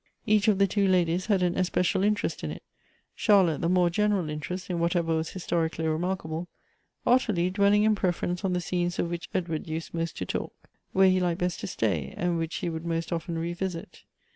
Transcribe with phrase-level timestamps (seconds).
[0.25, 2.63] Each of the two ladies had an especial interest in it—
[3.23, 6.47] Charlotte the more general interest in whatever was historically remarkable;
[7.05, 10.53] Ottilie dwelling in preference on the scenes of whicl) Edward used most to talk,—
[10.93, 14.01] where he liked best to stay, and which he would most often re visit.